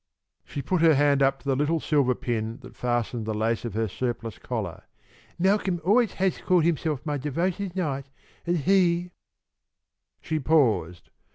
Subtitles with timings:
[0.43, 3.75] She put her hand up to the little silver pin that fastened the lace of
[3.75, 4.85] her surplice collar.
[5.37, 8.09] "Malcolm always has called himself my devoted knight,
[8.47, 9.11] and he"
[10.19, 11.11] She paused.